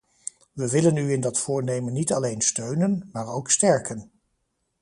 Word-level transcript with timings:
Wij 0.53 0.67
willen 0.69 0.95
u 0.97 1.11
in 1.11 1.21
dat 1.21 1.39
voornemen 1.39 1.93
niet 1.93 2.13
alleen 2.13 2.41
steunen, 2.41 3.09
maar 3.11 3.25
u 3.25 3.29
ook 3.29 3.51
sterken. 3.51 4.11